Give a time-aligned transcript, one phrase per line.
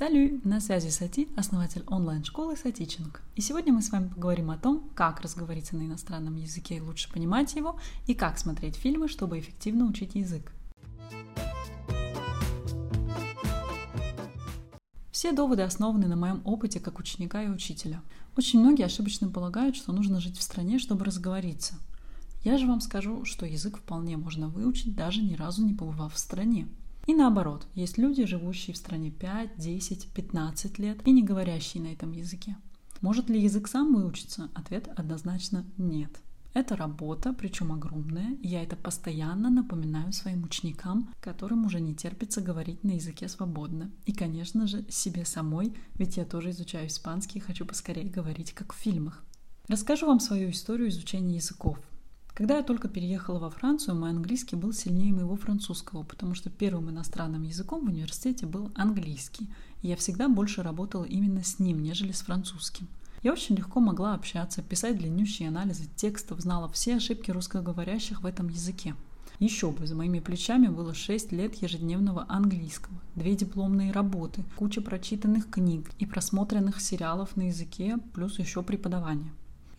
[0.00, 0.46] Салют!
[0.46, 3.20] На связи Сати, основатель онлайн-школы Сатичинг.
[3.36, 7.12] И сегодня мы с вами поговорим о том, как разговориться на иностранном языке и лучше
[7.12, 10.54] понимать его, и как смотреть фильмы, чтобы эффективно учить язык.
[15.10, 18.00] Все доводы основаны на моем опыте как ученика и учителя.
[18.38, 21.74] Очень многие ошибочно полагают, что нужно жить в стране, чтобы разговориться.
[22.42, 26.18] Я же вам скажу, что язык вполне можно выучить, даже ни разу не побывав в
[26.18, 26.68] стране.
[27.10, 31.88] И наоборот, есть люди, живущие в стране 5, 10, 15 лет и не говорящие на
[31.88, 32.56] этом языке.
[33.00, 34.48] Может ли язык сам выучиться?
[34.54, 36.20] Ответ однозначно нет.
[36.54, 42.40] Это работа, причем огромная, и я это постоянно напоминаю своим ученикам, которым уже не терпится
[42.40, 43.90] говорить на языке свободно.
[44.06, 48.72] И, конечно же, себе самой, ведь я тоже изучаю испанский и хочу поскорее говорить, как
[48.72, 49.24] в фильмах.
[49.66, 51.76] Расскажу вам свою историю изучения языков.
[52.40, 56.88] Когда я только переехала во Францию, мой английский был сильнее моего французского, потому что первым
[56.88, 59.46] иностранным языком в университете был английский,
[59.82, 62.88] и я всегда больше работала именно с ним, нежели с французским.
[63.22, 68.48] Я очень легко могла общаться, писать длиннющие анализы текстов, знала все ошибки русскоговорящих в этом
[68.48, 68.94] языке.
[69.38, 75.50] Еще бы, за моими плечами было 6 лет ежедневного английского, две дипломные работы, куча прочитанных
[75.50, 79.30] книг и просмотренных сериалов на языке, плюс еще преподавание.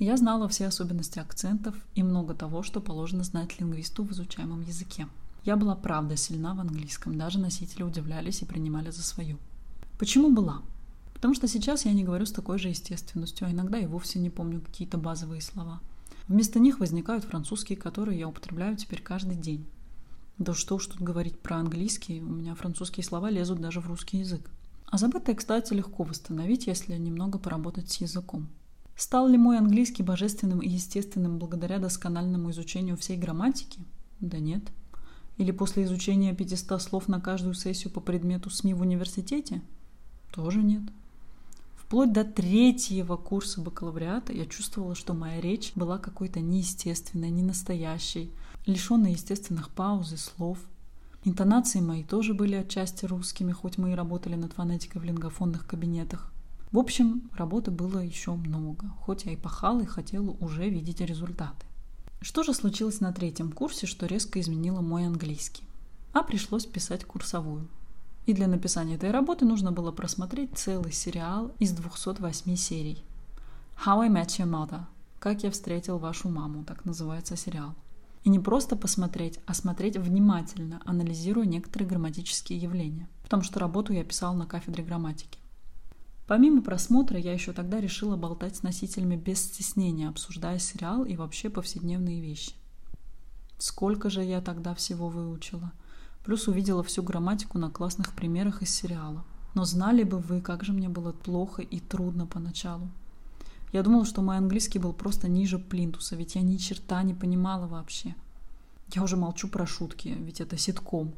[0.00, 5.06] Я знала все особенности акцентов и много того, что положено знать лингвисту в изучаемом языке.
[5.44, 9.36] Я была правда сильна в английском, даже носители удивлялись и принимали за свою.
[9.98, 10.62] Почему была?
[11.12, 14.30] Потому что сейчас я не говорю с такой же естественностью, а иногда и вовсе не
[14.30, 15.82] помню какие-то базовые слова.
[16.28, 19.66] Вместо них возникают французские, которые я употребляю теперь каждый день.
[20.38, 24.20] Да что уж тут говорить про английский, у меня французские слова лезут даже в русский
[24.20, 24.50] язык.
[24.86, 28.48] А забытое, кстати, легко восстановить, если немного поработать с языком.
[28.96, 33.80] Стал ли мой английский божественным и естественным благодаря доскональному изучению всей грамматики?
[34.20, 34.62] Да нет.
[35.38, 39.62] Или после изучения 500 слов на каждую сессию по предмету СМИ в университете?
[40.32, 40.82] Тоже нет.
[41.76, 48.30] Вплоть до третьего курса бакалавриата я чувствовала, что моя речь была какой-то неестественной, ненастоящей,
[48.66, 50.58] лишенной естественных пауз и слов.
[51.24, 56.32] Интонации мои тоже были отчасти русскими, хоть мы и работали над фонетикой в лингофонных кабинетах.
[56.72, 61.66] В общем, работы было еще много, хоть я и пахала и хотела уже видеть результаты.
[62.20, 65.64] Что же случилось на третьем курсе, что резко изменило мой английский?
[66.12, 67.66] А пришлось писать курсовую.
[68.26, 73.02] И для написания этой работы нужно было просмотреть целый сериал из 208 серий.
[73.84, 74.82] How I Met Your Mother.
[75.18, 77.74] Как я встретил вашу маму, так называется сериал.
[78.22, 83.08] И не просто посмотреть, а смотреть внимательно, анализируя некоторые грамматические явления.
[83.24, 85.40] Потому что работу я писал на кафедре грамматики.
[86.30, 91.50] Помимо просмотра, я еще тогда решила болтать с носителями без стеснения, обсуждая сериал и вообще
[91.50, 92.52] повседневные вещи.
[93.58, 95.72] Сколько же я тогда всего выучила.
[96.24, 99.24] Плюс увидела всю грамматику на классных примерах из сериала.
[99.54, 102.88] Но знали бы вы, как же мне было плохо и трудно поначалу.
[103.72, 107.66] Я думала, что мой английский был просто ниже плинтуса, ведь я ни черта не понимала
[107.66, 108.14] вообще.
[108.94, 111.12] Я уже молчу про шутки, ведь это ситком.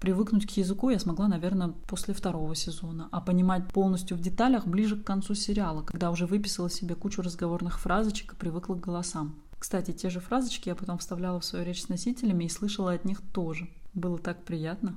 [0.00, 4.96] Привыкнуть к языку я смогла, наверное, после второго сезона, а понимать полностью в деталях ближе
[4.96, 9.42] к концу сериала, когда уже выписала себе кучу разговорных фразочек и привыкла к голосам.
[9.58, 13.04] Кстати, те же фразочки я потом вставляла в свою речь с носителями и слышала от
[13.04, 13.68] них тоже.
[13.92, 14.96] Было так приятно.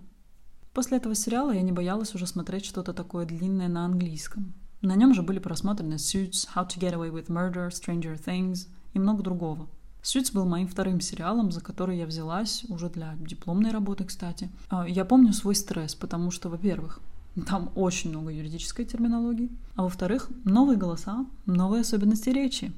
[0.71, 4.53] После этого сериала я не боялась уже смотреть что-то такое длинное на английском.
[4.81, 8.99] На нем же были просмотрены Suits, How to Get Away with Murder, Stranger Things и
[8.99, 9.67] много другого–
[10.03, 14.49] Suits был моим вторым сериалом, за который я взялась уже для дипломной работы, кстати.
[14.69, 16.99] А, я помню свой стресс, потому что, во-первых,
[17.47, 22.71] там очень много юридической терминологии, а во-вторых, новые голоса, новые особенности речи.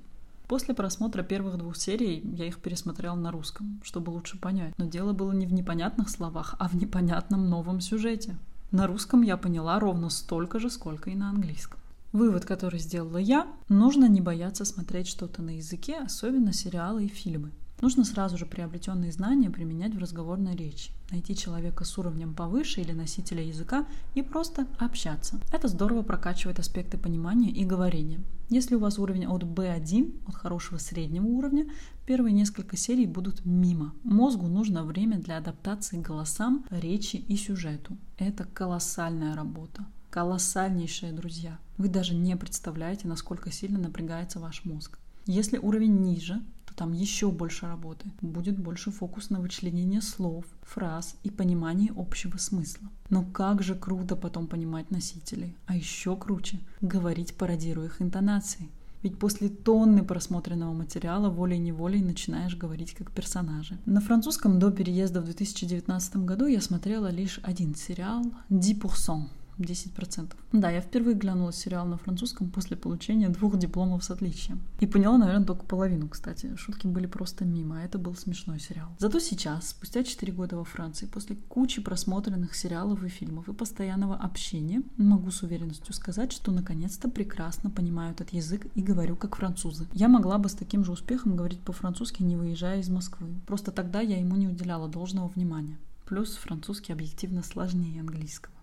[0.48, 4.74] После просмотра первых двух серий я их пересмотрел на русском, чтобы лучше понять.
[4.78, 8.36] Но дело было не в непонятных словах, а в непонятном новом сюжете.
[8.72, 11.80] На русском я поняла ровно столько же, сколько и на английском.
[12.14, 17.52] Вывод, который сделала я, нужно не бояться смотреть что-то на языке, особенно сериалы и фильмы.
[17.82, 22.92] Нужно сразу же приобретенные знания применять в разговорной речи, найти человека с уровнем повыше или
[22.92, 25.40] носителя языка и просто общаться.
[25.52, 28.22] Это здорово прокачивает аспекты понимания и говорения.
[28.48, 31.66] Если у вас уровень от B1, от хорошего среднего уровня,
[32.06, 33.96] первые несколько серий будут мимо.
[34.04, 37.98] Мозгу нужно время для адаптации к голосам, речи и сюжету.
[38.20, 39.84] Это колоссальная работа
[40.14, 41.58] колоссальнейшие друзья.
[41.80, 45.00] Вы даже не представляете, насколько сильно напрягается ваш мозг.
[45.26, 48.12] Если уровень ниже, то там еще больше работы.
[48.22, 52.90] Будет больше фокус на вычленение слов, фраз и понимание общего смысла.
[53.10, 55.56] Но как же круто потом понимать носителей.
[55.66, 58.70] А еще круче— говорить, пародируя их интонации.
[59.02, 63.80] Ведь после тонны просмотренного материала волей-неволей начинаешь говорить как персонажи.
[63.88, 70.34] На французском до переезда в 2019 году я смотрела лишь один сериал «10%» 10%.
[70.52, 74.62] Да, я впервые глянула сериал на французском после получения двух дипломов с отличием.
[74.80, 76.56] И поняла, наверное, только половину, кстати.
[76.56, 78.90] Шутки были просто мимо, а это был смешной сериал.
[79.00, 84.16] Зато сейчас, спустя 4 года во Франции, после кучи просмотренных сериалов и фильмов и постоянного
[84.16, 89.88] общения, могу с уверенностью сказать, что наконец-то прекрасно понимаю этот язык и говорю как французы.
[89.94, 93.28] Я могла бы с таким же успехом говорить по-французски, не выезжая из Москвы.
[93.48, 95.78] Просто тогда я ему не уделяла должного внимания.
[96.06, 98.54] Плюс французский объективно сложнее английского.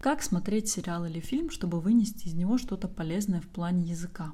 [0.00, 4.32] Как смотреть сериал или фильм, чтобы вынести из него что-то полезное в плане языка?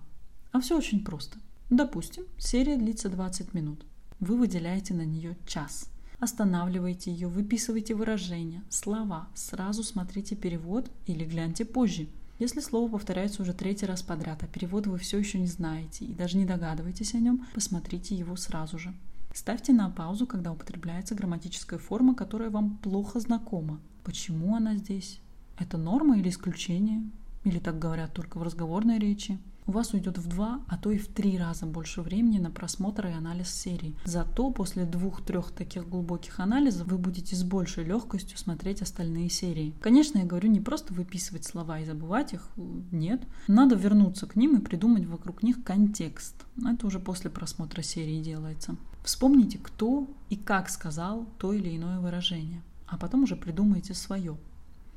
[0.52, 1.38] А все очень просто.
[1.70, 3.86] Допустим, серия длится 20 минут.
[4.20, 5.88] Вы выделяете на нее час.
[6.20, 12.08] Останавливайте ее, выписывайте выражения, слова, сразу смотрите перевод или гляньте позже.
[12.38, 16.12] Если слово повторяется уже третий раз подряд, а перевод вы все еще не знаете и
[16.12, 18.92] даже не догадываетесь о нем, посмотрите его сразу же.
[19.32, 23.80] Ставьте на паузу, когда употребляется грамматическая форма, которая вам плохо знакома.
[24.04, 25.20] Почему она здесь?
[25.58, 27.02] Это норма или исключение?
[27.44, 29.38] Или так говорят только в разговорной речи?
[29.66, 33.06] У вас уйдет в два, а то и в три раза больше времени на просмотр
[33.06, 33.94] и анализ серии.
[34.04, 39.72] Зато после двух-трех таких глубоких анализов вы будете с большей легкостью смотреть остальные серии.
[39.80, 42.46] Конечно, я говорю не просто выписывать слова и забывать их,
[42.92, 43.22] нет.
[43.48, 46.34] Надо вернуться к ним и придумать вокруг них контекст.
[46.62, 48.76] Это уже после просмотра серии делается.
[49.02, 54.36] Вспомните, кто и как сказал то или иное выражение, а потом уже придумайте свое.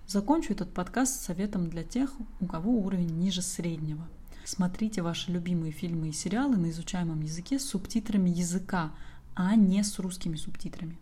[0.07, 4.07] Закончу этот подкаст советом для тех, у кого уровень ниже среднего.
[4.45, 8.93] Смотрите ваши любимые фильмы и сериалы на изучаемом языке с субтитрами языка,
[9.35, 10.97] а не с русскими субтитрами.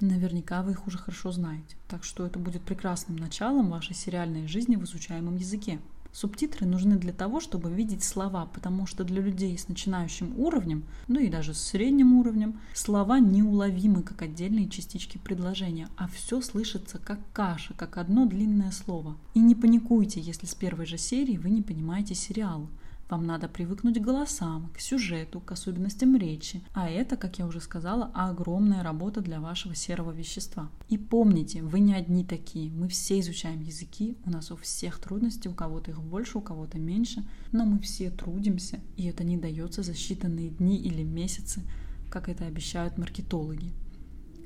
[0.00, 4.76] Наверняка вы их уже хорошо знаете, так что это будет прекрасным началом вашей сериальной жизни
[4.76, 5.78] в изучаемом языке.
[6.18, 11.20] Субтитры нужны для того, чтобы видеть слова, потому что для людей с начинающим уровнем, ну
[11.20, 17.18] и даже с средним уровнем, слова неуловимы как отдельные частички предложения, а все слышится как
[17.34, 19.14] каша, как одно длинное слово.
[19.34, 22.66] И не паникуйте, если с первой же серии вы не понимаете сериал.
[23.08, 26.62] Вам надо привыкнуть к голосам, к сюжету, к особенностям речи.
[26.72, 30.70] А это, как я уже сказала, огромная работа для вашего серого вещества.
[30.88, 32.72] И помните, вы не одни такие.
[32.72, 36.78] Мы все изучаем языки, у нас у всех трудности, у кого-то их больше, у кого-то
[36.78, 41.62] меньше, но мы все трудимся, и это не дается за считанные дни или месяцы,
[42.10, 43.72] как это обещают маркетологи.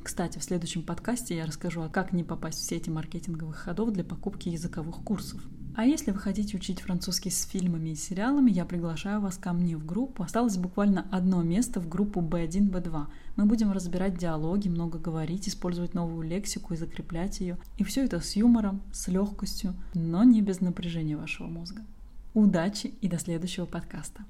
[0.03, 4.05] Кстати, в следующем подкасте я расскажу, а как не попасть в сети маркетинговых ходов для
[4.05, 5.43] покупки языковых курсов.
[5.77, 9.77] А если вы хотите учить французский с фильмами и сериалами, я приглашаю вас ко мне
[9.77, 10.23] в группу.
[10.23, 13.07] Осталось буквально одно место в группу B1, B2.
[13.37, 17.57] Мы будем разбирать диалоги, много говорить, использовать новую лексику и закреплять ее.
[17.79, 21.83] И все это с юмором, с легкостью, но не без напряжения вашего мозга.
[22.35, 24.25] Удачи и до следующего подкаста.